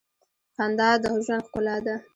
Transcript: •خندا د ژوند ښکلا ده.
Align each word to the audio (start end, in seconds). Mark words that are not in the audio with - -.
•خندا 0.55 0.89
د 1.01 1.03
ژوند 1.25 1.43
ښکلا 1.47 1.77
ده. 1.85 1.95